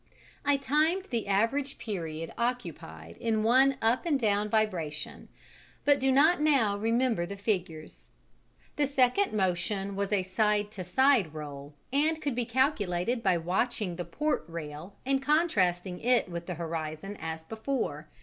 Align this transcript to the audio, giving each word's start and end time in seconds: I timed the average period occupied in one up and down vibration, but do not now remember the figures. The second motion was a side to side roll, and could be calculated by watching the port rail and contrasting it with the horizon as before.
I 0.43 0.57
timed 0.57 1.09
the 1.11 1.27
average 1.27 1.77
period 1.77 2.33
occupied 2.35 3.17
in 3.17 3.43
one 3.43 3.77
up 3.83 4.03
and 4.03 4.19
down 4.19 4.49
vibration, 4.49 5.27
but 5.85 5.99
do 5.99 6.11
not 6.11 6.41
now 6.41 6.75
remember 6.75 7.27
the 7.27 7.37
figures. 7.37 8.09
The 8.77 8.87
second 8.87 9.31
motion 9.31 9.95
was 9.95 10.11
a 10.11 10.23
side 10.23 10.71
to 10.71 10.83
side 10.83 11.35
roll, 11.35 11.75
and 11.93 12.19
could 12.19 12.33
be 12.33 12.45
calculated 12.45 13.21
by 13.21 13.37
watching 13.37 13.95
the 13.95 14.03
port 14.05 14.43
rail 14.47 14.95
and 15.05 15.21
contrasting 15.21 15.99
it 15.99 16.27
with 16.27 16.47
the 16.47 16.55
horizon 16.55 17.15
as 17.21 17.43
before. 17.43 18.09